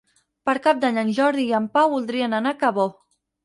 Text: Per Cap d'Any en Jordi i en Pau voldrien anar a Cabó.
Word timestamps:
Per 0.49 0.55
Cap 0.67 0.79
d'Any 0.85 0.97
en 1.03 1.11
Jordi 1.19 1.47
i 1.51 1.55
en 1.59 1.69
Pau 1.77 1.95
voldrien 1.95 2.37
anar 2.41 2.59
a 2.59 2.63
Cabó. 2.67 2.91